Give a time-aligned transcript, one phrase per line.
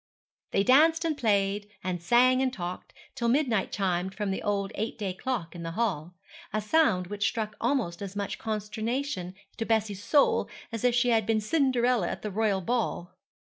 [0.49, 4.97] They danced and played, and sang and talked, till midnight chimed from the old eight
[4.97, 6.15] day clock in the hall,
[6.51, 11.27] a sound which struck almost as much consternation to Bessie's soul as if she had
[11.27, 13.13] been Cinderella at the royal ball.